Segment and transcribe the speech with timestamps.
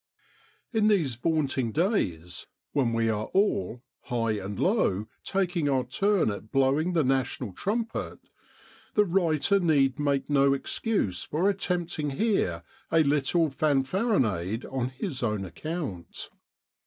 [0.73, 6.51] In these vaunting days, when we are all, high and low, taking our turn at
[6.51, 8.17] blowing the National Trumpet,
[8.95, 15.45] the writer need make no excuse for attempting here a little fanfaronade on his own
[15.45, 16.31] account.